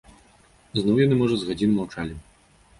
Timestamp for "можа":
1.21-1.35